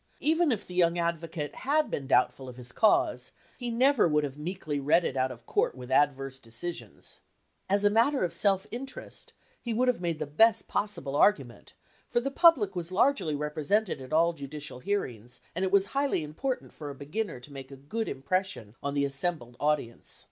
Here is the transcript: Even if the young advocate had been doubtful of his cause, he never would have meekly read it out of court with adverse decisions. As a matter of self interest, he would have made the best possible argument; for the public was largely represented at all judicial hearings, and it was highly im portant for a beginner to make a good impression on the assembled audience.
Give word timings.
Even 0.19 0.51
if 0.51 0.65
the 0.65 0.73
young 0.73 0.97
advocate 0.97 1.53
had 1.57 1.91
been 1.91 2.07
doubtful 2.07 2.49
of 2.49 2.55
his 2.55 2.71
cause, 2.71 3.31
he 3.59 3.69
never 3.69 4.07
would 4.07 4.23
have 4.23 4.35
meekly 4.35 4.79
read 4.79 5.05
it 5.05 5.15
out 5.15 5.29
of 5.29 5.45
court 5.45 5.75
with 5.75 5.91
adverse 5.91 6.39
decisions. 6.39 7.19
As 7.69 7.85
a 7.85 7.89
matter 7.91 8.23
of 8.23 8.33
self 8.33 8.65
interest, 8.71 9.33
he 9.61 9.75
would 9.75 9.87
have 9.87 10.01
made 10.01 10.17
the 10.17 10.25
best 10.25 10.67
possible 10.67 11.15
argument; 11.15 11.75
for 12.09 12.19
the 12.19 12.31
public 12.31 12.75
was 12.75 12.91
largely 12.91 13.35
represented 13.35 14.01
at 14.01 14.11
all 14.11 14.33
judicial 14.33 14.79
hearings, 14.79 15.39
and 15.53 15.63
it 15.63 15.71
was 15.71 15.85
highly 15.93 16.23
im 16.23 16.33
portant 16.33 16.73
for 16.73 16.89
a 16.89 16.95
beginner 16.95 17.39
to 17.39 17.53
make 17.53 17.69
a 17.69 17.77
good 17.77 18.09
impression 18.09 18.73
on 18.81 18.95
the 18.95 19.05
assembled 19.05 19.55
audience. 19.59 20.19